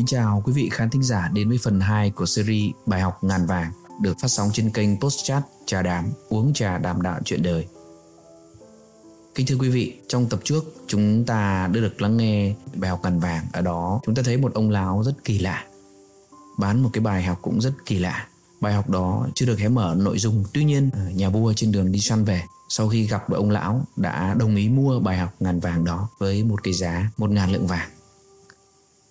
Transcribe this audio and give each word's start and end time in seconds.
Kính 0.00 0.06
chào 0.06 0.42
quý 0.44 0.52
vị 0.52 0.68
khán 0.72 0.90
thính 0.90 1.02
giả 1.02 1.30
đến 1.32 1.48
với 1.48 1.58
phần 1.62 1.80
2 1.80 2.10
của 2.10 2.26
series 2.26 2.72
Bài 2.86 3.00
học 3.00 3.24
ngàn 3.24 3.46
vàng 3.46 3.72
được 4.02 4.16
phát 4.22 4.28
sóng 4.28 4.50
trên 4.52 4.70
kênh 4.70 5.00
Postchat 5.00 5.42
Trà 5.66 5.82
Đàm 5.82 6.04
uống 6.28 6.52
trà 6.52 6.78
đàm 6.78 7.02
đạo 7.02 7.20
chuyện 7.24 7.42
đời. 7.42 7.66
Kính 9.34 9.46
thưa 9.46 9.56
quý 9.56 9.68
vị, 9.68 9.96
trong 10.08 10.28
tập 10.28 10.40
trước 10.44 10.74
chúng 10.86 11.24
ta 11.24 11.66
đã 11.74 11.80
được 11.80 12.02
lắng 12.02 12.16
nghe 12.16 12.54
bài 12.74 12.90
học 12.90 13.00
ngàn 13.02 13.20
vàng. 13.20 13.46
Ở 13.52 13.60
đó 13.60 14.00
chúng 14.06 14.14
ta 14.14 14.22
thấy 14.22 14.36
một 14.36 14.54
ông 14.54 14.70
lão 14.70 15.02
rất 15.04 15.24
kỳ 15.24 15.38
lạ. 15.38 15.64
Bán 16.58 16.82
một 16.82 16.90
cái 16.92 17.02
bài 17.02 17.22
học 17.22 17.38
cũng 17.42 17.60
rất 17.60 17.72
kỳ 17.86 17.98
lạ. 17.98 18.26
Bài 18.60 18.72
học 18.72 18.90
đó 18.90 19.26
chưa 19.34 19.46
được 19.46 19.58
hé 19.58 19.68
mở 19.68 19.94
nội 19.98 20.18
dung. 20.18 20.44
Tuy 20.52 20.64
nhiên, 20.64 20.90
ờ, 20.92 21.10
nhà 21.10 21.28
vua 21.28 21.52
trên 21.52 21.72
đường 21.72 21.92
đi 21.92 22.00
săn 22.00 22.24
về 22.24 22.42
sau 22.68 22.88
khi 22.88 23.06
gặp 23.06 23.30
được 23.30 23.36
ông 23.36 23.50
lão 23.50 23.84
đã 23.96 24.34
đồng 24.38 24.56
ý 24.56 24.68
mua 24.68 25.00
bài 25.00 25.18
học 25.18 25.34
ngàn 25.40 25.60
vàng 25.60 25.84
đó 25.84 26.08
với 26.18 26.44
một 26.44 26.62
cái 26.62 26.74
giá 26.74 27.10
một 27.16 27.30
ngàn 27.30 27.52
lượng 27.52 27.66
vàng 27.66 27.90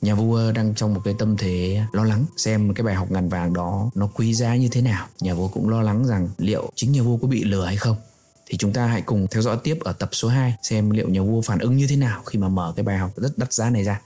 nhà 0.02 0.16
vua 0.16 0.52
đang 0.52 0.76
trong 0.76 0.94
một 0.94 1.02
cái 1.04 1.16
tâm 1.20 1.38
thế 1.38 1.82
lo 1.92 2.04
lắng 2.04 2.26
xem 2.38 2.74
cái 2.74 2.84
bài 2.84 2.96
học 2.96 3.12
ngàn 3.12 3.30
vàng 3.30 3.54
đó 3.54 3.90
nó 3.96 4.10
quý 4.14 4.34
giá 4.34 4.56
như 4.56 4.70
thế 4.72 4.82
nào. 4.82 5.08
Nhà 5.22 5.34
vua 5.34 5.48
cũng 5.48 5.70
lo 5.70 5.82
lắng 5.82 6.08
rằng 6.08 6.30
liệu 6.38 6.72
chính 6.76 6.92
nhà 6.92 7.02
vua 7.02 7.18
có 7.18 7.28
bị 7.28 7.44
lừa 7.44 7.66
hay 7.66 7.76
không. 7.76 7.96
Thì 8.46 8.58
chúng 8.58 8.74
ta 8.74 8.86
hãy 8.86 9.02
cùng 9.02 9.28
theo 9.32 9.42
dõi 9.42 9.58
tiếp 9.64 9.78
ở 9.82 9.94
tập 9.94 10.10
số 10.12 10.28
2 10.28 10.56
xem 10.62 10.90
liệu 10.90 11.10
nhà 11.10 11.22
vua 11.22 11.42
phản 11.42 11.60
ứng 11.60 11.78
như 11.78 11.88
thế 11.90 11.96
nào 11.96 12.22
khi 12.26 12.40
mà 12.40 12.50
mở 12.50 12.74
cái 12.76 12.84
bài 12.84 12.98
học 12.98 13.12
rất 13.16 13.38
đắt 13.38 13.54
giá 13.54 13.70
này 13.70 13.84
ra. 13.84 14.02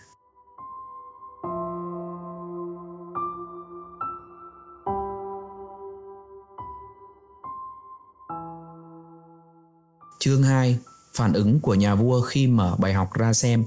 Chương 10.19 10.43
2 10.43 10.77
Phản 11.17 11.33
ứng 11.33 11.59
của 11.59 11.75
nhà 11.75 11.95
vua 11.95 12.21
khi 12.21 12.47
mở 12.47 12.75
bài 12.79 12.93
học 12.93 13.13
ra 13.13 13.33
xem. 13.33 13.63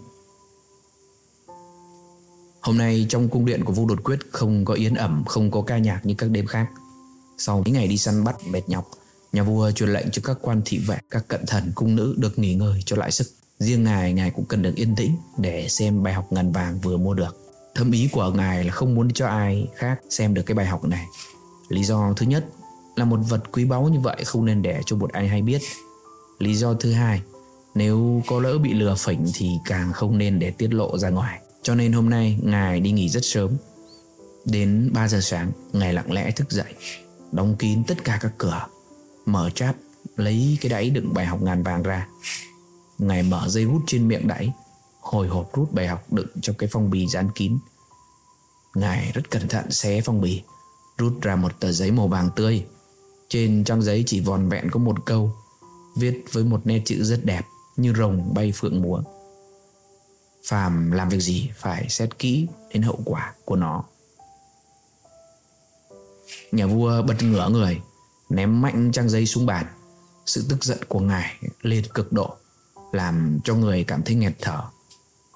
Hôm 2.67 2.78
nay 2.78 3.06
trong 3.09 3.28
cung 3.28 3.45
điện 3.45 3.64
của 3.64 3.72
Vu 3.72 3.86
Đột 3.86 4.05
Quyết 4.05 4.19
không 4.31 4.64
có 4.64 4.75
yến 4.75 4.95
ẩm, 4.95 5.25
không 5.27 5.50
có 5.50 5.62
ca 5.62 5.78
nhạc 5.78 6.06
như 6.06 6.14
các 6.19 6.31
đêm 6.31 6.47
khác. 6.47 6.67
Sau 7.39 7.62
mấy 7.64 7.72
ngày 7.72 7.89
đi 7.89 7.98
săn 7.98 8.25
bắt 8.25 8.36
mệt 8.50 8.69
nhọc, 8.69 8.91
nhà 9.33 9.42
vua 9.42 9.70
truyền 9.70 9.89
lệnh 9.89 10.11
cho 10.11 10.22
các 10.25 10.39
quan 10.41 10.62
thị 10.64 10.78
vệ, 10.78 10.98
các 11.11 11.28
cận 11.28 11.47
thần 11.47 11.72
cung 11.75 11.97
nữ 11.97 12.14
được 12.19 12.39
nghỉ 12.39 12.55
ngơi 12.55 12.83
cho 12.87 12.97
lại 12.97 13.11
sức. 13.12 13.27
Riêng 13.59 13.84
ngài, 13.84 14.12
ngài 14.12 14.31
cũng 14.31 14.44
cần 14.44 14.62
được 14.62 14.75
yên 14.75 14.97
tĩnh 14.97 15.17
để 15.39 15.69
xem 15.69 16.03
bài 16.03 16.14
học 16.14 16.33
ngàn 16.33 16.53
vàng 16.53 16.78
vừa 16.78 16.97
mua 16.97 17.14
được. 17.14 17.53
Thâm 17.75 17.91
ý 17.91 18.09
của 18.12 18.31
ngài 18.31 18.64
là 18.64 18.72
không 18.72 18.94
muốn 18.94 19.12
cho 19.12 19.27
ai 19.27 19.67
khác 19.77 20.00
xem 20.11 20.34
được 20.34 20.42
cái 20.47 20.55
bài 20.55 20.67
học 20.67 20.84
này. 20.84 21.05
Lý 21.69 21.84
do 21.84 22.12
thứ 22.17 22.27
nhất 22.27 22.47
là 22.97 23.05
một 23.05 23.20
vật 23.28 23.42
quý 23.53 23.64
báu 23.64 23.89
như 23.89 24.00
vậy 24.00 24.25
không 24.25 24.44
nên 24.44 24.62
để 24.62 24.81
cho 24.87 24.97
một 24.97 25.12
ai 25.12 25.28
hay 25.28 25.42
biết. 25.42 25.61
Lý 26.39 26.55
do 26.55 26.75
thứ 26.75 26.92
hai, 26.92 27.20
nếu 27.75 28.22
có 28.27 28.41
lỡ 28.41 28.59
bị 28.59 28.75
lừa 28.75 28.94
phỉnh 28.94 29.27
thì 29.34 29.50
càng 29.64 29.92
không 29.92 30.19
nên 30.19 30.39
để 30.39 30.50
tiết 30.50 30.75
lộ 30.75 30.98
ra 30.98 31.11
ngoài. 31.11 31.41
Cho 31.67 31.75
nên 31.75 31.92
hôm 31.92 32.11
nay 32.11 32.39
Ngài 32.42 32.81
đi 32.81 32.91
nghỉ 32.91 33.09
rất 33.09 33.25
sớm. 33.25 33.56
Đến 34.45 34.91
3 34.92 35.09
giờ 35.09 35.20
sáng, 35.20 35.53
Ngài 35.72 35.92
lặng 35.92 36.12
lẽ 36.12 36.31
thức 36.31 36.50
dậy, 36.50 36.75
Đóng 37.33 37.56
kín 37.59 37.84
tất 37.86 38.05
cả 38.05 38.19
các 38.20 38.33
cửa, 38.39 38.67
Mở 39.27 39.50
cháp, 39.50 39.75
Lấy 40.17 40.59
cái 40.61 40.70
đáy 40.70 40.91
đựng 40.91 41.14
bài 41.14 41.27
học 41.27 41.42
ngàn 41.42 41.62
vàng 41.62 41.83
ra. 41.83 42.09
Ngài 42.98 43.22
mở 43.22 43.48
dây 43.48 43.64
hút 43.64 43.83
trên 43.87 44.09
miệng 44.09 44.28
đáy, 44.28 44.53
Hồi 45.00 45.28
hộp 45.28 45.50
rút 45.56 45.72
bài 45.72 45.87
học 45.87 46.12
đựng 46.12 46.28
trong 46.42 46.56
cái 46.56 46.69
phong 46.72 46.91
bì 46.91 47.06
dán 47.06 47.28
kín. 47.34 47.59
Ngài 48.75 49.12
rất 49.14 49.31
cẩn 49.31 49.48
thận 49.48 49.70
xé 49.70 50.00
phong 50.00 50.20
bì, 50.20 50.42
Rút 50.98 51.22
ra 51.22 51.37
một 51.37 51.61
tờ 51.61 51.72
giấy 51.72 51.91
màu 51.91 52.09
vàng 52.09 52.31
tươi. 52.37 52.64
Trên 53.28 53.64
trang 53.64 53.83
giấy 53.83 54.03
chỉ 54.06 54.20
vòn 54.20 54.48
vẹn 54.48 54.70
có 54.70 54.81
một 54.81 55.06
câu, 55.06 55.33
Viết 55.97 56.25
với 56.33 56.44
một 56.44 56.61
nét 56.64 56.83
chữ 56.84 57.05
rất 57.05 57.25
đẹp 57.25 57.42
Như 57.77 57.92
rồng 57.94 58.34
bay 58.34 58.53
phượng 58.53 58.83
múa 58.83 59.03
phàm 60.47 60.91
làm 60.91 61.09
việc 61.09 61.21
gì 61.21 61.51
phải 61.57 61.89
xét 61.89 62.19
kỹ 62.19 62.47
đến 62.73 62.83
hậu 62.83 63.01
quả 63.05 63.34
của 63.45 63.57
nó. 63.57 63.84
Nhà 66.53 66.67
vua 66.67 67.03
bật 67.03 67.23
ngửa 67.23 67.49
người, 67.49 67.81
ném 68.29 68.61
mạnh 68.61 68.93
trang 68.93 69.09
giấy 69.09 69.27
xuống 69.27 69.47
bàn. 69.47 69.67
Sự 70.27 70.45
tức 70.49 70.65
giận 70.65 70.79
của 70.89 71.01
ngài 71.01 71.37
lên 71.62 71.85
cực 71.95 72.12
độ, 72.12 72.37
làm 72.93 73.39
cho 73.45 73.55
người 73.55 73.85
cảm 73.85 74.03
thấy 74.03 74.15
nghẹt 74.15 74.33
thở. 74.41 74.62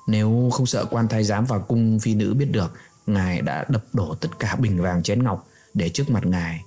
Nếu 0.08 0.50
không 0.52 0.66
sợ 0.66 0.84
quan 0.90 1.08
thái 1.08 1.24
giám 1.24 1.44
và 1.44 1.58
cung 1.58 1.98
phi 2.00 2.14
nữ 2.14 2.34
biết 2.34 2.48
được, 2.50 2.72
ngài 3.06 3.40
đã 3.40 3.64
đập 3.68 3.84
đổ 3.92 4.14
tất 4.14 4.38
cả 4.38 4.56
bình 4.56 4.82
vàng 4.82 5.02
chén 5.02 5.24
ngọc 5.24 5.48
để 5.74 5.88
trước 5.88 6.10
mặt 6.10 6.26
ngài. 6.26 6.64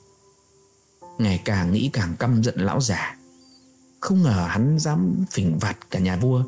Ngài 1.17 1.41
càng 1.45 1.71
nghĩ 1.71 1.89
càng 1.93 2.15
căm 2.19 2.43
giận 2.43 2.55
lão 2.57 2.81
già. 2.81 3.17
Không 3.99 4.23
ngờ 4.23 4.45
hắn 4.49 4.79
dám 4.79 5.25
phỉnh 5.31 5.57
vặt 5.59 5.77
cả 5.91 5.99
nhà 5.99 6.15
vua 6.15 6.43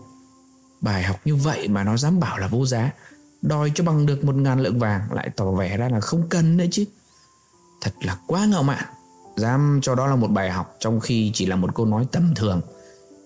Bài 0.81 1.03
học 1.03 1.19
như 1.25 1.35
vậy 1.35 1.67
mà 1.67 1.83
nó 1.83 1.97
dám 1.97 2.19
bảo 2.19 2.37
là 2.37 2.47
vô 2.47 2.65
giá. 2.65 2.91
Đòi 3.41 3.71
cho 3.75 3.83
bằng 3.83 4.05
được 4.05 4.23
một 4.23 4.35
ngàn 4.35 4.59
lượng 4.59 4.79
vàng 4.79 5.13
Lại 5.13 5.29
tỏ 5.35 5.51
vẻ 5.51 5.77
ra 5.77 5.89
là 5.89 5.99
không 5.99 6.23
cần 6.29 6.57
nữa 6.57 6.65
chứ. 6.71 6.85
Thật 7.81 7.91
là 8.01 8.17
quá 8.27 8.45
ngạo 8.45 8.63
mạn. 8.63 8.85
Dám 9.37 9.79
cho 9.81 9.95
đó 9.95 10.07
là 10.07 10.15
một 10.15 10.27
bài 10.27 10.51
học, 10.51 10.75
Trong 10.79 10.99
khi 10.99 11.31
chỉ 11.33 11.45
là 11.45 11.55
một 11.55 11.75
câu 11.75 11.85
nói 11.85 12.07
tầm 12.11 12.33
thường. 12.35 12.61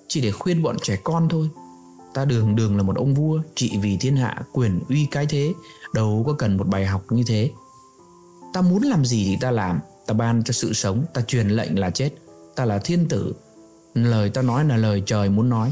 Chỉ 0.07 0.21
để 0.21 0.31
khuyên 0.31 0.63
bọn 0.63 0.77
trẻ 0.81 0.97
con 1.03 1.29
thôi. 1.29 1.49
Ta 2.13 2.25
đường 2.25 2.55
đường 2.55 2.77
là 2.77 2.83
một 2.83 2.95
ông 2.95 3.13
vua, 3.13 3.41
Trị 3.55 3.77
vì 3.81 3.97
thiên 3.97 4.15
hạ, 4.15 4.41
quyền 4.53 4.79
uy 4.89 5.07
cái 5.11 5.25
thế. 5.25 5.53
Đâu 5.93 6.23
có 6.27 6.33
cần 6.33 6.57
một 6.57 6.67
bài 6.67 6.85
học 6.85 7.03
như 7.09 7.23
thế. 7.27 7.51
Ta 8.53 8.61
muốn 8.61 8.83
làm 8.83 9.05
gì 9.05 9.25
thì 9.25 9.37
ta 9.41 9.51
làm. 9.51 9.79
Ta 10.07 10.13
ban 10.13 10.43
cho 10.43 10.51
sự 10.51 10.73
sống, 10.73 11.05
Ta 11.13 11.21
truyền 11.21 11.49
lệnh 11.49 11.79
là 11.79 11.89
chết. 11.89 12.09
Ta 12.55 12.65
là 12.65 12.79
thiên 12.79 13.07
tử. 13.07 13.33
Lời 13.93 14.29
ta 14.29 14.41
nói 14.41 14.65
là 14.65 14.77
lời 14.77 15.03
trời 15.05 15.29
muốn 15.29 15.49
nói. 15.49 15.71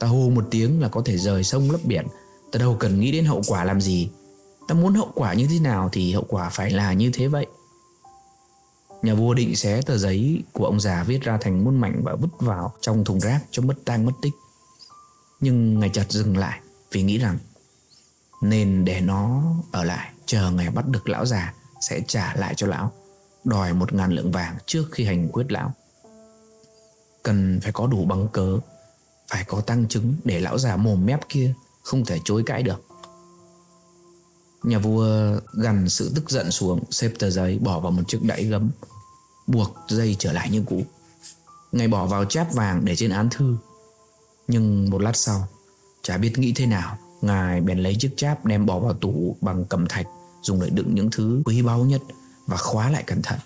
Ta 0.00 0.06
hô 0.06 0.30
một 0.30 0.44
tiếng 0.50 0.80
là 0.80 0.88
có 0.88 1.02
thể 1.04 1.18
rời 1.18 1.44
sông 1.44 1.70
lấp 1.70 1.80
biển 1.84 2.06
Ta 2.52 2.58
đâu 2.58 2.76
cần 2.80 3.00
nghĩ 3.00 3.12
đến 3.12 3.24
hậu 3.24 3.42
quả 3.46 3.64
làm 3.64 3.80
gì 3.80 4.10
Ta 4.68 4.74
muốn 4.74 4.94
hậu 4.94 5.10
quả 5.14 5.34
như 5.34 5.46
thế 5.50 5.58
nào 5.58 5.88
thì 5.92 6.12
hậu 6.12 6.24
quả 6.28 6.48
phải 6.48 6.70
là 6.70 6.92
như 6.92 7.10
thế 7.14 7.28
vậy 7.28 7.46
Nhà 9.02 9.14
vua 9.14 9.34
định 9.34 9.56
xé 9.56 9.82
tờ 9.82 9.98
giấy 9.98 10.42
của 10.52 10.64
ông 10.64 10.80
già 10.80 11.04
viết 11.04 11.22
ra 11.22 11.38
thành 11.40 11.64
muôn 11.64 11.80
mảnh 11.80 12.00
và 12.04 12.14
vứt 12.14 12.28
vào 12.38 12.72
trong 12.80 13.04
thùng 13.04 13.20
rác 13.20 13.40
cho 13.50 13.62
mất 13.62 13.74
tang 13.84 14.06
mất 14.06 14.12
tích. 14.22 14.32
Nhưng 15.40 15.80
ngài 15.80 15.88
chợt 15.88 16.06
dừng 16.08 16.36
lại 16.36 16.60
vì 16.92 17.02
nghĩ 17.02 17.18
rằng 17.18 17.38
nên 18.42 18.84
để 18.84 19.00
nó 19.00 19.42
ở 19.72 19.84
lại, 19.84 20.12
chờ 20.26 20.50
ngày 20.50 20.70
bắt 20.70 20.88
được 20.88 21.08
lão 21.08 21.26
già 21.26 21.54
sẽ 21.80 22.00
trả 22.08 22.34
lại 22.36 22.54
cho 22.56 22.66
lão, 22.66 22.92
đòi 23.44 23.72
một 23.72 23.92
ngàn 23.92 24.12
lượng 24.12 24.32
vàng 24.32 24.56
trước 24.66 24.84
khi 24.92 25.04
hành 25.04 25.28
quyết 25.28 25.52
lão. 25.52 25.72
Cần 27.22 27.60
phải 27.62 27.72
có 27.72 27.86
đủ 27.86 28.04
bằng 28.04 28.28
cớ 28.32 28.58
phải 29.28 29.44
có 29.44 29.60
tăng 29.60 29.88
chứng 29.88 30.14
để 30.24 30.40
lão 30.40 30.58
già 30.58 30.76
mồm 30.76 31.06
mép 31.06 31.28
kia 31.28 31.54
không 31.82 32.04
thể 32.04 32.20
chối 32.24 32.42
cãi 32.46 32.62
được. 32.62 32.82
Nhà 34.62 34.78
vua 34.78 35.36
gằn 35.52 35.88
sự 35.88 36.12
tức 36.14 36.30
giận 36.30 36.50
xuống, 36.50 36.84
xếp 36.90 37.12
tờ 37.18 37.30
giấy, 37.30 37.58
bỏ 37.58 37.80
vào 37.80 37.92
một 37.92 38.02
chiếc 38.08 38.22
đẩy 38.22 38.44
gấm, 38.44 38.70
buộc 39.46 39.76
dây 39.88 40.16
trở 40.18 40.32
lại 40.32 40.50
như 40.50 40.62
cũ. 40.66 40.82
Ngài 41.72 41.88
bỏ 41.88 42.06
vào 42.06 42.24
cháp 42.24 42.54
vàng 42.54 42.84
để 42.84 42.96
trên 42.96 43.10
án 43.10 43.28
thư. 43.30 43.56
Nhưng 44.48 44.90
một 44.90 45.02
lát 45.02 45.16
sau, 45.16 45.48
chả 46.02 46.16
biết 46.16 46.38
nghĩ 46.38 46.52
thế 46.56 46.66
nào, 46.66 46.98
ngài 47.20 47.60
bèn 47.60 47.78
lấy 47.78 47.96
chiếc 47.98 48.14
cháp 48.16 48.44
đem 48.44 48.66
bỏ 48.66 48.78
vào 48.78 48.92
tủ 48.92 49.36
bằng 49.40 49.64
cầm 49.64 49.86
thạch, 49.88 50.06
dùng 50.42 50.60
để 50.60 50.70
đựng 50.70 50.94
những 50.94 51.10
thứ 51.12 51.42
quý 51.44 51.62
báu 51.62 51.84
nhất 51.84 52.00
và 52.46 52.56
khóa 52.56 52.90
lại 52.90 53.02
cẩn 53.06 53.22
thận. 53.22 53.38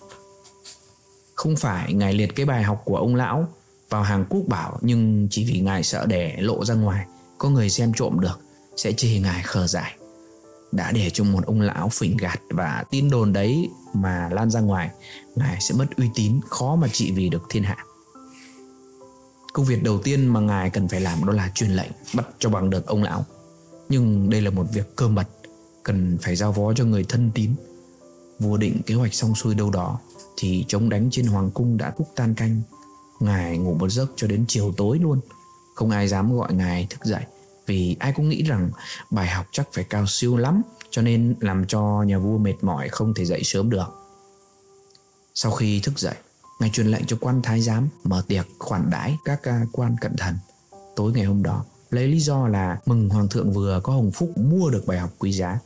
Không 1.34 1.56
phải 1.56 1.92
ngài 1.92 2.14
liệt 2.14 2.36
cái 2.36 2.46
bài 2.46 2.62
học 2.62 2.82
của 2.84 2.96
ông 2.96 3.14
lão 3.14 3.48
vào 3.90 4.02
hàng 4.02 4.24
quốc 4.28 4.42
bảo, 4.48 4.78
nhưng 4.80 5.28
chỉ 5.30 5.44
vì 5.44 5.60
ngài 5.60 5.82
sợ 5.82 6.06
để 6.06 6.36
lộ 6.38 6.64
ra 6.64 6.74
ngoài, 6.74 7.06
có 7.38 7.50
người 7.50 7.70
xem 7.70 7.92
trộm 7.96 8.20
được, 8.20 8.40
sẽ 8.76 8.92
chê 8.92 9.18
ngài 9.18 9.42
khờ 9.42 9.66
dại. 9.66 9.96
Đã 10.72 10.92
để 10.92 11.10
cho 11.10 11.24
một 11.24 11.46
ông 11.46 11.60
lão 11.60 11.88
phỉnh 11.88 12.16
gạt 12.16 12.40
và 12.50 12.84
tin 12.90 13.10
đồn 13.10 13.32
đấy 13.32 13.68
mà 13.94 14.28
lan 14.32 14.50
ra 14.50 14.60
ngoài, 14.60 14.90
ngài 15.36 15.60
sẽ 15.60 15.74
mất 15.74 15.86
uy 15.96 16.10
tín 16.14 16.40
khó 16.48 16.76
mà 16.76 16.88
trị 16.88 17.12
vì 17.12 17.28
được 17.28 17.42
thiên 17.50 17.62
hạ. 17.62 17.76
Công 19.52 19.66
việc 19.66 19.82
đầu 19.82 19.98
tiên 19.98 20.26
mà 20.26 20.40
ngài 20.40 20.70
cần 20.70 20.88
phải 20.88 21.00
làm 21.00 21.24
đó 21.24 21.32
là 21.32 21.50
truyền 21.54 21.70
lệnh 21.70 21.90
bắt 22.14 22.28
cho 22.38 22.50
bằng 22.50 22.70
được 22.70 22.86
ông 22.86 23.02
lão. 23.02 23.24
Nhưng 23.88 24.30
đây 24.30 24.40
là 24.40 24.50
một 24.50 24.66
việc 24.72 24.96
cơ 24.96 25.08
mật 25.08 25.28
cần 25.82 26.18
phải 26.22 26.36
giao 26.36 26.52
phó 26.52 26.72
cho 26.74 26.84
người 26.84 27.04
thân 27.08 27.30
tín. 27.34 27.50
Vua 28.38 28.56
định 28.56 28.80
kế 28.86 28.94
hoạch 28.94 29.14
xong 29.14 29.34
xuôi 29.34 29.54
đâu 29.54 29.70
đó, 29.70 29.98
thì 30.36 30.64
chống 30.68 30.88
đánh 30.88 31.08
trên 31.10 31.26
hoàng 31.26 31.50
cung 31.50 31.76
đã 31.76 31.92
thúc 31.98 32.08
tan 32.16 32.34
canh. 32.34 32.62
Ngài 33.20 33.58
ngủ 33.58 33.74
một 33.74 33.88
giấc 33.88 34.12
cho 34.16 34.26
đến 34.26 34.44
chiều 34.48 34.74
tối 34.76 34.98
luôn. 34.98 35.20
Không 35.74 35.90
ai 35.90 36.08
dám 36.08 36.36
gọi 36.36 36.54
ngài 36.54 36.86
thức 36.90 37.04
dậy, 37.04 37.22
Vì 37.66 37.96
ai 37.98 38.12
cũng 38.12 38.28
nghĩ 38.28 38.42
rằng 38.42 38.70
bài 39.10 39.28
học 39.28 39.46
chắc 39.52 39.68
phải 39.72 39.84
cao 39.84 40.04
siêu 40.08 40.36
lắm, 40.36 40.62
Cho 40.90 41.02
nên 41.02 41.34
làm 41.40 41.66
cho 41.66 42.02
nhà 42.06 42.18
vua 42.18 42.38
mệt 42.38 42.54
mỏi 42.62 42.88
không 42.88 43.14
thể 43.14 43.24
dậy 43.24 43.40
sớm 43.44 43.70
được. 43.70 43.86
Sau 45.34 45.52
khi 45.52 45.80
thức 45.80 45.98
dậy, 45.98 46.14
Ngài 46.60 46.70
truyền 46.70 46.86
lệnh 46.86 47.06
cho 47.06 47.16
quan 47.20 47.42
thái 47.42 47.60
giám 47.60 47.88
mở 48.04 48.22
tiệc 48.28 48.46
khoản 48.58 48.90
đãi 48.90 49.16
các 49.24 49.42
à, 49.42 49.62
quan 49.72 49.96
cận 50.00 50.16
thần. 50.16 50.38
Tối 50.96 51.12
ngày 51.12 51.24
hôm 51.24 51.42
đó, 51.42 51.64
Lấy 51.90 52.08
lý 52.08 52.20
do 52.20 52.48
là 52.48 52.78
mừng 52.86 53.08
hoàng 53.08 53.28
thượng 53.28 53.52
vừa 53.52 53.80
có 53.82 53.92
hồng 53.92 54.10
phúc 54.10 54.38
mua 54.38 54.70
được 54.70 54.84
bài 54.86 54.98
học 54.98 55.10
quý 55.18 55.32
giá. 55.32 55.58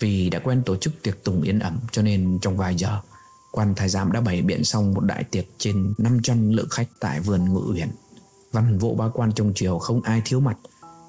Vì 0.00 0.30
đã 0.30 0.38
quen 0.38 0.62
tổ 0.66 0.76
chức 0.76 1.02
tiệc 1.02 1.24
tùng 1.24 1.42
yên 1.42 1.58
ẩm 1.58 1.80
cho 1.92 2.02
nên 2.02 2.38
trong 2.42 2.56
vài 2.56 2.74
giờ 2.74 3.00
quan 3.56 3.74
thái 3.74 3.88
giám 3.88 4.12
đã 4.12 4.20
bày 4.20 4.42
biện 4.42 4.64
xong 4.64 4.94
một 4.94 5.00
đại 5.00 5.24
tiệc 5.24 5.44
trên 5.58 5.94
500 5.98 6.50
lượng 6.50 6.68
khách 6.70 6.88
tại 7.00 7.20
vườn 7.20 7.54
ngự 7.54 7.72
uyển. 7.74 7.88
Văn 8.52 8.78
võ 8.78 8.88
ba 8.94 9.08
quan 9.08 9.32
trong 9.32 9.52
triều 9.54 9.78
không 9.78 10.02
ai 10.02 10.22
thiếu 10.24 10.40
mặt 10.40 10.56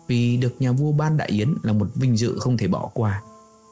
vì 0.07 0.37
được 0.37 0.55
nhà 0.59 0.71
vua 0.71 0.91
ban 0.91 1.17
đại 1.17 1.27
yến 1.27 1.53
là 1.63 1.73
một 1.73 1.87
vinh 1.95 2.17
dự 2.17 2.39
không 2.39 2.57
thể 2.57 2.67
bỏ 2.67 2.89
qua. 2.93 3.21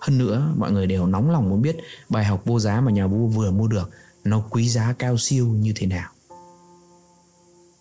Hơn 0.01 0.17
nữa, 0.17 0.53
mọi 0.57 0.71
người 0.71 0.87
đều 0.87 1.05
nóng 1.05 1.31
lòng 1.31 1.49
muốn 1.49 1.61
biết 1.61 1.77
bài 2.09 2.25
học 2.25 2.41
vô 2.45 2.59
giá 2.59 2.81
mà 2.81 2.91
nhà 2.91 3.07
vua 3.07 3.27
vừa 3.27 3.51
mua 3.51 3.67
được 3.67 3.89
nó 4.23 4.43
quý 4.49 4.69
giá 4.69 4.93
cao 4.99 5.17
siêu 5.17 5.47
như 5.47 5.73
thế 5.75 5.87
nào. 5.87 6.09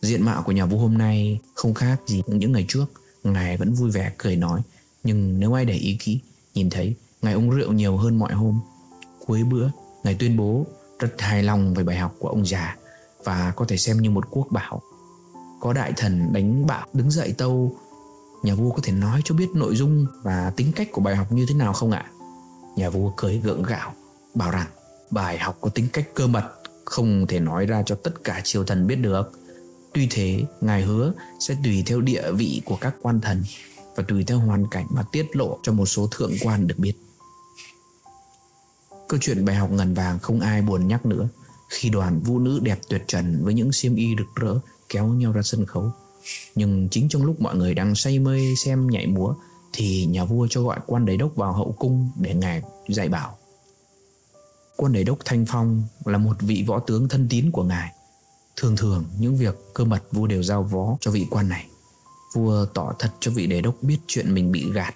Diện 0.02 0.24
mạo 0.24 0.42
của 0.42 0.52
nhà 0.52 0.66
vua 0.66 0.78
hôm 0.78 0.98
nay 0.98 1.40
không 1.54 1.74
khác 1.74 2.00
gì 2.06 2.22
những 2.26 2.52
ngày 2.52 2.64
trước, 2.68 2.84
ngài 3.24 3.56
vẫn 3.56 3.74
vui 3.74 3.90
vẻ 3.90 4.12
cười 4.18 4.36
nói, 4.36 4.60
nhưng 5.04 5.40
nếu 5.40 5.52
ai 5.52 5.64
để 5.64 5.74
ý 5.74 5.96
kỹ, 6.00 6.20
nhìn 6.54 6.70
thấy 6.70 6.94
ngài 7.22 7.34
uống 7.34 7.50
rượu 7.50 7.72
nhiều 7.72 7.96
hơn 7.96 8.18
mọi 8.18 8.32
hôm. 8.32 8.60
Cuối 9.26 9.44
bữa, 9.44 9.68
ngài 10.04 10.14
tuyên 10.14 10.36
bố 10.36 10.66
rất 11.04 11.20
hài 11.20 11.42
lòng 11.42 11.74
về 11.74 11.84
bài 11.84 11.96
học 11.96 12.14
của 12.18 12.28
ông 12.28 12.46
già 12.46 12.76
và 13.24 13.52
có 13.56 13.64
thể 13.68 13.76
xem 13.76 13.96
như 13.96 14.10
một 14.10 14.24
quốc 14.30 14.46
bảo. 14.50 14.82
Có 15.60 15.72
đại 15.72 15.92
thần 15.96 16.32
đánh 16.32 16.66
bạo 16.66 16.86
đứng 16.92 17.10
dậy 17.10 17.34
tâu 17.38 17.76
Nhà 18.44 18.54
vua 18.54 18.70
có 18.70 18.78
thể 18.82 18.92
nói 18.92 19.20
cho 19.24 19.34
biết 19.34 19.48
nội 19.54 19.76
dung 19.76 20.06
và 20.22 20.52
tính 20.56 20.72
cách 20.72 20.88
của 20.92 21.00
bài 21.00 21.16
học 21.16 21.32
như 21.32 21.46
thế 21.48 21.54
nào 21.54 21.72
không 21.72 21.90
ạ? 21.90 22.04
Nhà 22.76 22.90
vua 22.90 23.12
cười 23.16 23.38
gượng 23.38 23.62
gạo, 23.62 23.92
bảo 24.34 24.50
rằng 24.50 24.66
bài 25.10 25.38
học 25.38 25.58
có 25.60 25.70
tính 25.70 25.88
cách 25.92 26.08
cơ 26.14 26.26
mật, 26.26 26.44
không 26.84 27.26
thể 27.26 27.40
nói 27.40 27.66
ra 27.66 27.82
cho 27.86 27.94
tất 27.94 28.24
cả 28.24 28.40
triều 28.44 28.64
thần 28.64 28.86
biết 28.86 28.96
được. 28.96 29.32
Tuy 29.94 30.08
thế, 30.10 30.42
ngài 30.60 30.82
hứa 30.82 31.12
sẽ 31.40 31.56
tùy 31.64 31.82
theo 31.86 32.00
địa 32.00 32.32
vị 32.32 32.62
của 32.64 32.76
các 32.80 32.94
quan 33.02 33.20
thần 33.20 33.44
và 33.96 34.04
tùy 34.08 34.24
theo 34.24 34.38
hoàn 34.38 34.66
cảnh 34.70 34.86
mà 34.90 35.02
tiết 35.12 35.36
lộ 35.36 35.58
cho 35.62 35.72
một 35.72 35.86
số 35.86 36.08
thượng 36.10 36.32
quan 36.42 36.66
được 36.66 36.78
biết. 36.78 36.94
Câu 39.08 39.20
chuyện 39.22 39.44
bài 39.44 39.56
học 39.56 39.70
ngàn 39.70 39.94
vàng 39.94 40.18
không 40.18 40.40
ai 40.40 40.62
buồn 40.62 40.88
nhắc 40.88 41.06
nữa 41.06 41.28
khi 41.68 41.88
đoàn 41.88 42.20
vũ 42.20 42.38
nữ 42.38 42.60
đẹp 42.62 42.78
tuyệt 42.88 43.04
trần 43.06 43.44
với 43.44 43.54
những 43.54 43.72
xiêm 43.72 43.94
y 43.94 44.16
rực 44.18 44.26
rỡ 44.34 44.58
kéo 44.88 45.06
nhau 45.06 45.32
ra 45.32 45.42
sân 45.42 45.66
khấu. 45.66 45.90
Nhưng 46.54 46.88
chính 46.90 47.08
trong 47.08 47.24
lúc 47.24 47.40
mọi 47.40 47.56
người 47.56 47.74
đang 47.74 47.94
say 47.94 48.18
mê 48.18 48.54
xem 48.64 48.90
nhảy 48.90 49.06
múa, 49.06 49.34
thì 49.72 50.06
nhà 50.06 50.24
vua 50.24 50.46
cho 50.50 50.62
gọi 50.62 50.80
quan 50.86 51.06
đế 51.06 51.16
đốc 51.16 51.36
vào 51.36 51.52
hậu 51.52 51.72
cung 51.72 52.10
để 52.16 52.34
ngài 52.34 52.62
dạy 52.88 53.08
bảo. 53.08 53.36
Quan 54.76 54.92
đế 54.92 55.04
đốc 55.04 55.18
Thanh 55.24 55.46
Phong 55.46 55.82
là 56.04 56.18
một 56.18 56.36
vị 56.40 56.64
võ 56.66 56.78
tướng 56.78 57.08
thân 57.08 57.26
tín 57.30 57.50
của 57.50 57.62
ngài. 57.62 57.92
Thường 58.56 58.76
thường, 58.76 59.04
những 59.18 59.36
việc 59.36 59.54
cơ 59.74 59.84
mật 59.84 60.02
vua 60.12 60.26
đều 60.26 60.42
giao 60.42 60.62
vó 60.62 60.96
cho 61.00 61.10
vị 61.10 61.26
quan 61.30 61.48
này. 61.48 61.66
Vua 62.34 62.66
tỏ 62.74 62.92
thật 62.98 63.10
cho 63.20 63.30
vị 63.30 63.46
đế 63.46 63.60
đốc 63.60 63.74
biết 63.82 63.98
chuyện 64.06 64.34
mình 64.34 64.52
bị 64.52 64.72
gạt 64.72 64.94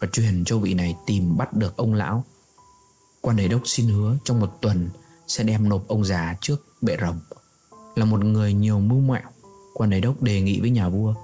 và 0.00 0.08
truyền 0.12 0.44
cho 0.44 0.58
vị 0.58 0.74
này 0.74 0.96
tìm 1.06 1.36
bắt 1.36 1.52
được 1.52 1.76
ông 1.76 1.94
lão. 1.94 2.24
Quan 3.20 3.36
đề 3.36 3.48
đốc 3.48 3.60
xin 3.64 3.86
hứa 3.88 4.16
trong 4.24 4.40
một 4.40 4.58
tuần 4.60 4.88
sẽ 5.26 5.44
đem 5.44 5.68
nộp 5.68 5.88
ông 5.88 6.04
già 6.04 6.36
trước 6.40 6.66
bệ 6.82 6.96
rồng. 7.00 7.20
Là 7.96 8.04
một 8.04 8.24
người 8.24 8.52
nhiều 8.52 8.80
mưu 8.80 9.00
mẹo, 9.00 9.22
quan 9.74 9.90
đề 9.90 10.00
đốc 10.00 10.22
đề 10.22 10.40
nghị 10.40 10.60
với 10.60 10.70
nhà 10.70 10.88
vua 10.88 11.14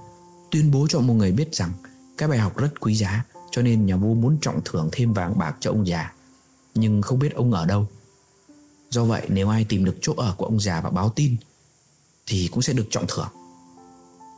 tuyên 0.51 0.71
bố 0.71 0.87
cho 0.89 0.99
mọi 0.99 1.15
người 1.15 1.31
biết 1.31 1.55
rằng 1.55 1.71
cái 2.17 2.29
bài 2.29 2.39
học 2.39 2.57
rất 2.57 2.79
quý 2.79 2.95
giá 2.95 3.25
cho 3.51 3.61
nên 3.61 3.85
nhà 3.85 3.95
vua 3.95 4.13
muốn 4.13 4.37
trọng 4.41 4.61
thưởng 4.65 4.89
thêm 4.91 5.13
vàng 5.13 5.37
bạc 5.37 5.55
cho 5.59 5.71
ông 5.71 5.87
già 5.87 6.13
nhưng 6.75 7.01
không 7.01 7.19
biết 7.19 7.35
ông 7.35 7.51
ở 7.53 7.65
đâu. 7.65 7.87
Do 8.89 9.05
vậy 9.05 9.27
nếu 9.29 9.49
ai 9.49 9.65
tìm 9.69 9.85
được 9.85 9.97
chỗ 10.01 10.13
ở 10.17 10.35
của 10.37 10.45
ông 10.45 10.59
già 10.59 10.81
và 10.81 10.89
báo 10.89 11.09
tin 11.09 11.35
thì 12.27 12.49
cũng 12.51 12.61
sẽ 12.61 12.73
được 12.73 12.87
trọng 12.89 13.05
thưởng. 13.07 13.27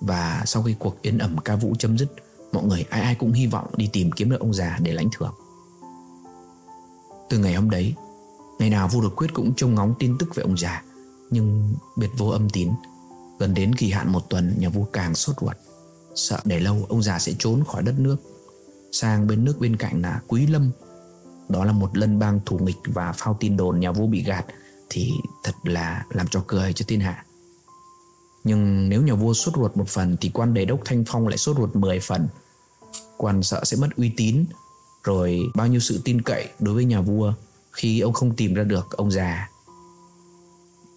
Và 0.01 0.44
sau 0.46 0.63
khi 0.63 0.75
cuộc 0.80 1.01
yến 1.01 1.18
ẩm 1.18 1.38
ca 1.46 1.56
vũ 1.56 1.75
chấm 1.80 1.98
dứt, 1.98 2.13
mọi 2.51 2.63
người 2.63 2.86
ai 2.90 3.01
ai 3.01 3.16
cũng 3.16 3.31
hy 3.31 3.48
vọng 3.48 3.68
đi 3.78 3.90
tìm 3.94 4.12
kiếm 4.12 4.30
được 4.30 4.40
ông 4.40 4.54
già 4.54 4.78
để 4.81 4.94
lãnh 4.94 5.10
thưởng. 5.18 5.34
Từ 7.36 7.42
ngày 7.42 7.54
hôm 7.54 7.70
đấy, 7.70 7.94
ngày 8.60 8.70
nào 8.70 8.88
vua 8.88 9.02
đột 9.02 9.14
quyết 9.16 9.28
cũng 9.34 9.54
trông 9.56 9.76
ngóng 9.76 9.94
tin 10.00 10.18
tức 10.18 10.36
về 10.36 10.44
ông 10.44 10.58
già, 10.58 10.84
nhưng 11.30 11.76
biệt 11.98 12.10
vô 12.18 12.30
âm 12.30 12.50
tín. 12.50 12.72
Gần 13.40 13.54
đến 13.54 13.76
kỳ 13.76 13.92
hạn 13.92 14.12
một 14.12 14.30
tuần, 14.30 14.56
nhà 14.58 14.70
vua 14.70 14.84
càng 14.84 15.16
sốt 15.16 15.36
ruột, 15.42 15.56
sợ 16.16 16.40
để 16.46 16.60
lâu 16.60 16.86
ông 16.90 17.04
già 17.04 17.20
sẽ 17.20 17.34
trốn 17.40 17.64
khỏi 17.68 17.84
đất 17.84 18.00
nước. 18.00 18.18
Sang 18.92 19.28
bên 19.28 19.44
nước 19.44 19.60
bên 19.60 19.76
cạnh 19.76 20.02
là 20.02 20.22
Quý 20.28 20.48
Lâm 20.48 20.72
đó 21.50 21.66
là 21.66 21.72
một 21.72 21.98
lân 21.98 22.20
bang 22.20 22.40
thủ 22.46 22.58
nghịch 22.60 22.80
và 22.86 23.12
phao 23.12 23.38
tin 23.40 23.58
đồn 23.58 23.80
nhà 23.80 23.92
vua 23.92 24.08
bị 24.08 24.24
gạt 24.24 24.46
thì 24.90 25.12
thật 25.44 25.56
là 25.64 26.06
làm 26.10 26.28
cho 26.28 26.44
cười 26.48 26.74
cho 26.74 26.86
thiên 26.88 27.00
hạ. 27.00 27.26
Nhưng 28.44 28.90
nếu 28.90 29.02
nhà 29.02 29.14
vua 29.14 29.34
sốt 29.34 29.56
ruột 29.56 29.78
một 29.78 29.88
phần 29.88 30.18
thì 30.22 30.32
quan 30.34 30.54
đề 30.54 30.66
đốc 30.66 30.80
Thanh 30.86 31.04
Phong 31.08 31.28
lại 31.28 31.38
sốt 31.38 31.58
ruột 31.58 31.76
10 31.76 32.00
phần. 32.00 32.28
Quan 33.18 33.44
sợ 33.44 33.64
sẽ 33.64 33.78
mất 33.78 33.90
uy 33.96 34.12
tín, 34.18 34.46
rồi 35.06 35.42
bao 35.56 35.68
nhiêu 35.68 35.80
sự 35.80 36.02
tin 36.04 36.22
cậy 36.22 36.50
đối 36.60 36.75
với 36.75 36.86
nhà 36.86 37.02
vua 37.02 37.34
khi 37.72 38.00
ông 38.00 38.13
không 38.13 38.36
tìm 38.36 38.54
ra 38.54 38.63
được 38.63 38.98
ông 38.98 39.12
già. 39.12 39.50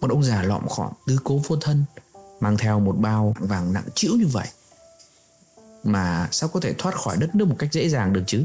Một 0.01 0.11
ông 0.11 0.23
già 0.23 0.43
lọm 0.43 0.67
khọm, 0.67 0.93
tứ 1.07 1.17
cố 1.23 1.41
vô 1.47 1.55
thân, 1.55 1.83
mang 2.39 2.57
theo 2.57 2.79
một 2.79 2.95
bao 2.97 3.33
vàng 3.39 3.73
nặng 3.73 3.87
trĩu 3.95 4.15
như 4.15 4.27
vậy. 4.27 4.47
Mà 5.83 6.27
sao 6.31 6.49
có 6.49 6.59
thể 6.59 6.73
thoát 6.73 6.95
khỏi 6.95 7.17
đất 7.17 7.35
nước 7.35 7.47
một 7.47 7.55
cách 7.59 7.73
dễ 7.73 7.89
dàng 7.89 8.13
được 8.13 8.23
chứ? 8.27 8.43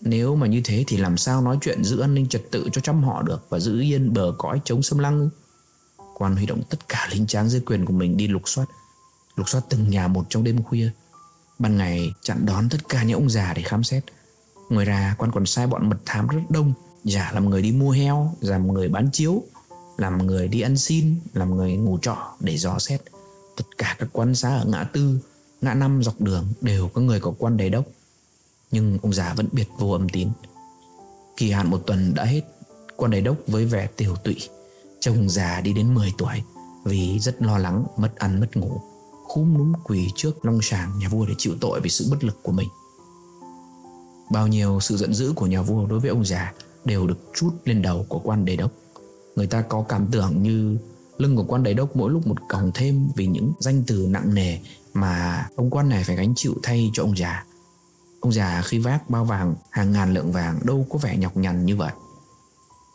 Nếu 0.00 0.36
mà 0.36 0.46
như 0.46 0.60
thế 0.64 0.84
thì 0.86 0.96
làm 0.96 1.16
sao 1.16 1.42
nói 1.42 1.58
chuyện 1.60 1.84
giữ 1.84 2.00
an 2.00 2.14
ninh 2.14 2.28
trật 2.28 2.42
tự 2.50 2.68
cho 2.72 2.80
trăm 2.80 3.04
họ 3.04 3.22
được 3.22 3.46
và 3.48 3.58
giữ 3.58 3.80
yên 3.80 4.12
bờ 4.12 4.34
cõi 4.38 4.60
chống 4.64 4.82
xâm 4.82 4.98
lăng? 4.98 5.28
Quan 6.14 6.36
huy 6.36 6.46
động 6.46 6.62
tất 6.70 6.88
cả 6.88 7.08
lính 7.12 7.26
tráng 7.26 7.48
dưới 7.48 7.60
quyền 7.60 7.84
của 7.84 7.92
mình 7.92 8.16
đi 8.16 8.28
lục 8.28 8.42
soát, 8.48 8.66
lục 9.36 9.48
soát 9.48 9.60
từng 9.68 9.90
nhà 9.90 10.08
một 10.08 10.26
trong 10.28 10.44
đêm 10.44 10.62
khuya. 10.62 10.90
Ban 11.58 11.76
ngày 11.76 12.12
chặn 12.22 12.46
đón 12.46 12.68
tất 12.68 12.88
cả 12.88 13.02
những 13.02 13.20
ông 13.20 13.30
già 13.30 13.52
để 13.54 13.62
khám 13.62 13.84
xét. 13.84 14.04
Ngoài 14.70 14.86
ra 14.86 15.14
quan 15.18 15.30
còn 15.30 15.46
sai 15.46 15.66
bọn 15.66 15.90
mật 15.90 15.98
thám 16.04 16.28
rất 16.28 16.40
đông, 16.48 16.72
giả 17.04 17.30
làm 17.34 17.50
người 17.50 17.62
đi 17.62 17.72
mua 17.72 17.90
heo, 17.90 18.34
làm 18.40 18.72
người 18.72 18.88
bán 18.88 19.10
chiếu, 19.12 19.42
làm 19.96 20.26
người 20.26 20.48
đi 20.48 20.60
ăn 20.60 20.76
xin, 20.76 21.20
làm 21.34 21.56
người 21.56 21.76
ngủ 21.76 21.98
trọ 22.02 22.16
để 22.40 22.56
dò 22.56 22.78
xét. 22.78 23.00
Tất 23.56 23.64
cả 23.78 23.96
các 23.98 24.08
quan 24.12 24.34
xá 24.34 24.48
ở 24.48 24.64
ngã 24.64 24.84
tư, 24.84 25.18
ngã 25.60 25.74
năm 25.74 26.02
dọc 26.02 26.20
đường 26.20 26.52
đều 26.60 26.88
có 26.88 27.00
người 27.00 27.20
có 27.20 27.32
quan 27.38 27.56
đầy 27.56 27.70
đốc 27.70 27.84
nhưng 28.72 28.98
ông 29.02 29.12
già 29.12 29.34
vẫn 29.34 29.48
biệt 29.52 29.68
vô 29.78 29.90
âm 29.90 30.08
tín. 30.08 30.28
Kỳ 31.36 31.50
hạn 31.50 31.70
một 31.70 31.82
tuần 31.86 32.14
đã 32.14 32.24
hết, 32.24 32.40
quan 32.96 33.10
đại 33.10 33.20
đốc 33.20 33.36
với 33.46 33.64
vẻ 33.64 33.88
tiểu 33.96 34.16
tụy, 34.16 34.36
chồng 35.00 35.28
già 35.28 35.60
đi 35.60 35.72
đến 35.72 35.94
10 35.94 36.12
tuổi 36.18 36.42
vì 36.84 37.18
rất 37.18 37.42
lo 37.42 37.58
lắng 37.58 37.84
mất 37.96 38.16
ăn 38.16 38.40
mất 38.40 38.56
ngủ, 38.56 38.80
khúm 39.32 39.58
núm 39.58 39.72
quỳ 39.84 40.10
trước 40.14 40.44
long 40.44 40.62
sàng 40.62 40.98
nhà 40.98 41.08
vua 41.08 41.26
để 41.26 41.34
chịu 41.38 41.54
tội 41.60 41.80
vì 41.80 41.90
sự 41.90 42.06
bất 42.10 42.24
lực 42.24 42.42
của 42.42 42.52
mình. 42.52 42.68
Bao 44.30 44.46
nhiêu 44.46 44.80
sự 44.80 44.96
giận 44.96 45.14
dữ 45.14 45.32
của 45.36 45.46
nhà 45.46 45.62
vua 45.62 45.86
đối 45.86 46.00
với 46.00 46.10
ông 46.10 46.24
già 46.24 46.52
đều 46.84 47.06
được 47.06 47.18
trút 47.34 47.54
lên 47.64 47.82
đầu 47.82 48.06
của 48.08 48.18
quan 48.18 48.44
đề 48.44 48.56
đốc. 48.56 48.70
Người 49.36 49.46
ta 49.46 49.62
có 49.62 49.84
cảm 49.88 50.06
tưởng 50.12 50.42
như 50.42 50.76
lưng 51.18 51.36
của 51.36 51.44
quan 51.44 51.62
đề 51.62 51.74
đốc 51.74 51.96
mỗi 51.96 52.10
lúc 52.10 52.26
một 52.26 52.36
còng 52.48 52.70
thêm 52.74 53.08
vì 53.16 53.26
những 53.26 53.52
danh 53.60 53.82
từ 53.86 54.06
nặng 54.10 54.34
nề 54.34 54.58
mà 54.94 55.46
ông 55.56 55.70
quan 55.70 55.88
này 55.88 56.04
phải 56.04 56.16
gánh 56.16 56.32
chịu 56.36 56.54
thay 56.62 56.90
cho 56.92 57.02
ông 57.02 57.16
già. 57.16 57.44
Ông 58.20 58.32
già 58.32 58.62
khi 58.64 58.78
vác 58.78 59.10
bao 59.10 59.24
vàng, 59.24 59.54
hàng 59.70 59.92
ngàn 59.92 60.14
lượng 60.14 60.32
vàng 60.32 60.58
đâu 60.64 60.86
có 60.90 60.98
vẻ 60.98 61.16
nhọc 61.16 61.36
nhằn 61.36 61.66
như 61.66 61.76
vậy. 61.76 61.92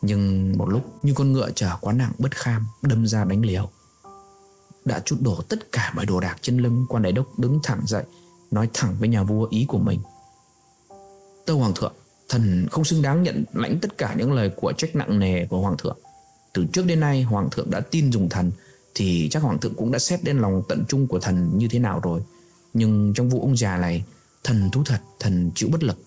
Nhưng 0.02 0.52
một 0.58 0.68
lúc, 0.68 0.94
như 1.02 1.12
con 1.14 1.32
ngựa 1.32 1.50
chở 1.54 1.76
quá 1.80 1.92
nặng 1.92 2.12
bất 2.18 2.36
kham, 2.36 2.66
đâm 2.82 3.06
ra 3.06 3.24
đánh 3.24 3.44
liều. 3.44 3.70
Đã 4.88 5.00
chút 5.04 5.16
đổ 5.20 5.40
tất 5.48 5.72
cả 5.72 5.92
mọi 5.96 6.06
đồ 6.06 6.20
đạc 6.20 6.36
trên 6.40 6.58
lưng 6.58 6.86
quan 6.88 7.02
đại 7.02 7.12
đốc 7.12 7.38
đứng 7.38 7.60
thẳng 7.62 7.80
dậy 7.86 8.04
nói 8.50 8.68
thẳng 8.74 8.96
với 8.98 9.08
nhà 9.08 9.22
vua 9.22 9.46
ý 9.50 9.64
của 9.68 9.78
mình. 9.78 10.00
Tâu 11.46 11.58
hoàng 11.58 11.72
thượng, 11.74 11.92
thần 12.28 12.66
không 12.70 12.84
xứng 12.84 13.02
đáng 13.02 13.22
nhận 13.22 13.44
lãnh 13.52 13.78
tất 13.80 13.98
cả 13.98 14.14
những 14.18 14.32
lời 14.32 14.50
của 14.56 14.72
trách 14.72 14.96
nặng 14.96 15.18
nề 15.18 15.46
của 15.46 15.60
hoàng 15.60 15.76
thượng. 15.76 15.98
Từ 16.52 16.66
trước 16.72 16.86
đến 16.86 17.00
nay 17.00 17.22
hoàng 17.22 17.50
thượng 17.50 17.70
đã 17.70 17.80
tin 17.80 18.12
dùng 18.12 18.28
thần 18.28 18.50
thì 18.94 19.28
chắc 19.30 19.42
hoàng 19.42 19.58
thượng 19.58 19.74
cũng 19.74 19.92
đã 19.92 19.98
xét 19.98 20.24
đến 20.24 20.38
lòng 20.38 20.62
tận 20.68 20.84
trung 20.88 21.06
của 21.06 21.18
thần 21.18 21.58
như 21.58 21.68
thế 21.68 21.78
nào 21.78 22.00
rồi. 22.02 22.20
Nhưng 22.74 23.12
trong 23.14 23.28
vụ 23.28 23.40
ông 23.40 23.56
già 23.56 23.76
này 23.76 24.04
Thần 24.44 24.70
thú 24.70 24.82
thật, 24.84 25.00
thần 25.20 25.50
chịu 25.54 25.68
bất 25.72 25.82
lực 25.82 25.98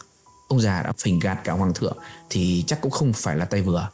Ông 0.47 0.61
già 0.61 0.83
đã 0.83 0.93
phỉnh 0.97 1.19
gạt 1.19 1.41
cả 1.43 1.53
hoàng 1.53 1.73
thượng 1.73 1.97
Thì 2.29 2.63
chắc 2.67 2.81
cũng 2.81 2.91
không 2.91 3.13
phải 3.13 3.35
là 3.35 3.45
tay 3.45 3.61
vừa 3.61 3.89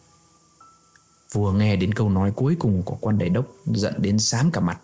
Vua 1.31 1.51
nghe 1.51 1.75
đến 1.75 1.93
câu 1.93 2.09
nói 2.09 2.31
cuối 2.35 2.55
cùng 2.59 2.83
của 2.83 2.97
quan 3.01 3.17
đại 3.17 3.29
đốc, 3.29 3.45
Giận 3.65 3.93
đến 3.97 4.19
xám 4.19 4.51
cả 4.51 4.61
mặt. 4.61 4.79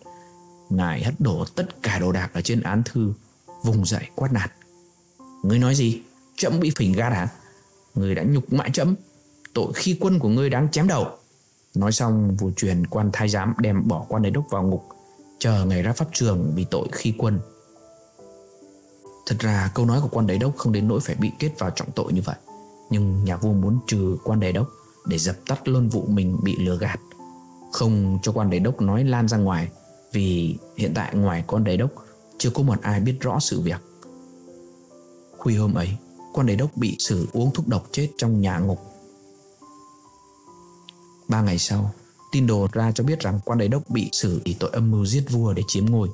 Ngài 0.70 1.04
hất 1.04 1.14
đổ 1.20 1.46
tất 1.56 1.84
cả 1.84 2.00
đồ 2.00 2.12
đạc 2.12 2.30
ở 2.34 2.42
trên 2.42 2.62
án 2.62 2.84
thư, 2.86 3.14
Vùng 3.64 3.86
dậy 3.86 4.04
quát 4.16 4.34
nạt. 4.34 4.52
Ngươi 5.44 5.60
nói 5.60 5.76
gì? 5.76 6.02
Chậm 6.36 6.60
bị 6.60 6.72
phỉnh 6.76 6.94
gạt 6.94 7.10
hả? 7.10 7.28
Ngươi 7.96 8.16
đã 8.16 8.24
nhục 8.24 8.54
mại 8.54 8.70
chậm. 8.70 8.96
Tội 9.54 9.74
khi 9.76 9.98
quân 10.00 10.20
của 10.20 10.30
ngươi 10.30 10.50
đáng 10.50 10.68
chém 10.72 10.88
đầu. 10.88 11.08
Nói 11.76 11.92
xong, 11.92 12.36
vua 12.36 12.52
truyền 12.52 12.88
quan 12.88 13.10
thái 13.14 13.30
giám 13.30 13.54
đem 13.58 13.88
bỏ 13.88 14.06
quan 14.10 14.22
đại 14.24 14.32
đốc 14.32 14.46
vào 14.50 14.64
ngục, 14.64 14.84
Chờ 15.40 15.66
ngày 15.66 15.82
ra 15.82 15.94
pháp 15.94 16.08
trường 16.12 16.52
vì 16.56 16.66
tội 16.72 16.88
khi 16.92 17.14
quân. 17.18 17.40
Thật 19.26 19.36
ra, 19.40 19.72
câu 19.76 19.86
nói 19.86 20.02
của 20.02 20.08
quan 20.12 20.28
đại 20.28 20.38
đốc 20.38 20.58
không 20.58 20.74
đến 20.74 20.88
nỗi 20.88 21.00
phải 21.00 21.16
bị 21.16 21.32
kết 21.40 21.52
vào 21.60 21.70
trọng 21.70 21.92
tội 21.92 22.14
như 22.14 22.22
vậy, 22.26 22.36
Nhưng 22.90 23.24
nhà 23.24 23.38
vua 23.38 23.54
muốn 23.54 23.80
trừ 23.88 24.18
quan 24.24 24.40
đại 24.40 24.52
đốc. 24.52 24.70
Để 25.06 25.18
dập 25.18 25.36
tắt 25.48 25.68
luôn 25.68 25.90
vụ 25.90 26.06
mình 26.08 26.38
bị 26.44 26.56
lừa 26.58 26.78
gạt. 26.78 27.00
Không 27.72 28.20
cho 28.24 28.32
quan 28.32 28.50
đế 28.50 28.60
đốc 28.60 28.82
nói 28.82 29.04
lan 29.04 29.28
ra 29.28 29.38
ngoài, 29.38 29.70
Vì 30.12 30.58
hiện 30.78 30.92
tại 30.96 31.16
ngoài 31.16 31.44
quan 31.48 31.64
đế 31.64 31.78
đốc 31.78 31.92
Chưa 32.38 32.50
có 32.50 32.64
một 32.64 32.82
ai 32.82 33.00
biết 33.00 33.16
rõ 33.22 33.40
sự 33.40 33.62
việc. 33.62 33.82
Khuya 35.38 35.58
hôm 35.58 35.74
ấy, 35.74 35.90
Quan 36.34 36.48
đế 36.48 36.56
đốc 36.56 36.78
bị 36.78 36.96
xử 37.00 37.28
uống 37.32 37.52
thuốc 37.54 37.68
độc 37.68 37.88
chết 37.92 38.10
trong 38.18 38.42
nhà 38.42 38.60
ngục. 38.60 38.80
Ba 41.28 41.42
ngày 41.42 41.58
sau, 41.58 41.94
Tin 42.34 42.48
đồ 42.48 42.68
ra 42.74 42.92
cho 42.92 43.04
biết 43.04 43.20
rằng 43.20 43.40
quan 43.46 43.60
đế 43.60 43.68
đốc 43.68 43.90
bị 43.90 44.10
xử 44.12 44.42
vì 44.46 44.54
tội 44.54 44.70
âm 44.74 44.92
mưu 44.92 45.06
giết 45.06 45.24
vua 45.30 45.54
để 45.54 45.64
chiếm 45.68 45.86
ngôi. 45.86 46.10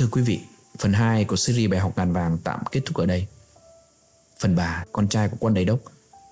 Thưa 0.00 0.08
quý 0.10 0.22
vị, 0.22 0.40
phần 0.78 0.92
2 0.92 1.24
của 1.24 1.36
series 1.36 1.70
bài 1.70 1.80
học 1.80 1.92
ngàn 1.96 2.12
vàng 2.12 2.38
tạm 2.44 2.60
kết 2.72 2.80
thúc 2.86 2.96
ở 2.96 3.06
đây. 3.06 3.26
Phần 4.40 4.56
3, 4.56 4.84
con 4.92 5.08
trai 5.08 5.28
của 5.28 5.36
quân 5.40 5.54
đầy 5.54 5.64
đốc, 5.64 5.78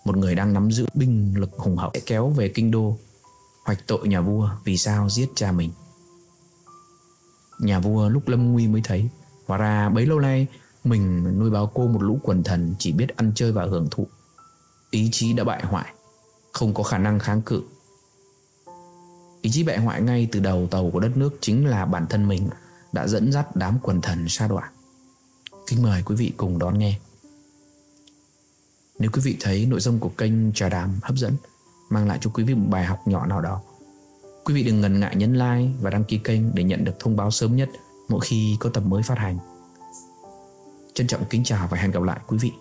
một 0.04 0.16
người 0.16 0.34
đang 0.34 0.52
nắm 0.52 0.70
giữ 0.70 0.86
binh 0.94 1.34
lực 1.36 1.50
hùng 1.52 1.76
hậu 1.76 1.90
sẽ 1.94 2.00
kéo 2.06 2.28
về 2.28 2.48
kinh 2.48 2.70
đô, 2.70 2.98
hoạch 3.64 3.86
tội 3.86 4.08
nhà 4.08 4.20
vua 4.20 4.50
vì 4.64 4.76
sao 4.76 5.10
giết 5.10 5.28
cha 5.34 5.52
mình. 5.52 5.70
Nhà 7.58 7.80
vua 7.80 8.08
lúc 8.08 8.28
lâm 8.28 8.52
nguy 8.52 8.66
mới 8.66 8.80
thấy, 8.84 9.08
hóa 9.46 9.58
ra 9.58 9.88
bấy 9.88 10.06
lâu 10.06 10.20
nay 10.20 10.46
mình 10.84 11.38
nuôi 11.38 11.50
báo 11.50 11.70
cô 11.74 11.86
một 11.86 12.02
lũ 12.02 12.20
quần 12.22 12.42
thần 12.42 12.74
chỉ 12.78 12.92
biết 12.92 13.16
ăn 13.16 13.32
chơi 13.34 13.52
và 13.52 13.64
hưởng 13.64 13.88
thụ. 13.90 14.06
Ý 14.90 15.08
chí 15.12 15.32
đã 15.32 15.44
bại 15.44 15.64
hoại, 15.64 15.94
không 16.52 16.74
có 16.74 16.82
khả 16.82 16.98
năng 16.98 17.18
kháng 17.18 17.42
cự. 17.42 17.62
Ý 19.42 19.50
chí 19.50 19.62
bại 19.62 19.78
hoại 19.78 20.02
ngay 20.02 20.28
từ 20.32 20.40
đầu 20.40 20.68
tàu 20.70 20.90
của 20.90 21.00
đất 21.00 21.16
nước 21.16 21.38
chính 21.40 21.66
là 21.66 21.84
bản 21.84 22.06
thân 22.06 22.28
mình 22.28 22.48
đã 22.92 23.06
dẫn 23.06 23.32
dắt 23.32 23.56
đám 23.56 23.78
quần 23.82 24.00
thần 24.00 24.28
sa 24.28 24.48
đọa. 24.48 24.70
Kính 25.66 25.82
mời 25.82 26.02
quý 26.02 26.14
vị 26.14 26.32
cùng 26.36 26.58
đón 26.58 26.78
nghe. 26.78 26.98
Nếu 28.98 29.10
quý 29.12 29.20
vị 29.24 29.36
thấy 29.40 29.66
nội 29.66 29.80
dung 29.80 29.98
của 29.98 30.08
kênh 30.08 30.52
Trà 30.52 30.68
Đàm 30.68 30.98
hấp 31.02 31.16
dẫn, 31.16 31.36
mang 31.90 32.08
lại 32.08 32.18
cho 32.20 32.30
quý 32.34 32.44
vị 32.44 32.54
một 32.54 32.66
bài 32.70 32.84
học 32.84 33.08
nhỏ 33.08 33.26
nào 33.26 33.40
đó, 33.40 33.60
quý 34.44 34.54
vị 34.54 34.62
đừng 34.62 34.80
ngần 34.80 35.00
ngại 35.00 35.16
nhấn 35.16 35.32
like 35.32 35.70
và 35.80 35.90
đăng 35.90 36.04
ký 36.04 36.18
kênh 36.24 36.54
để 36.54 36.64
nhận 36.64 36.84
được 36.84 36.94
thông 36.98 37.16
báo 37.16 37.30
sớm 37.30 37.56
nhất 37.56 37.68
mỗi 38.08 38.20
khi 38.20 38.56
có 38.60 38.70
tập 38.70 38.82
mới 38.86 39.02
phát 39.02 39.18
hành. 39.18 39.38
Trân 40.94 41.06
trọng 41.06 41.24
kính 41.30 41.44
chào 41.44 41.68
và 41.70 41.78
hẹn 41.78 41.90
gặp 41.90 42.02
lại 42.02 42.20
quý 42.26 42.38
vị. 42.38 42.52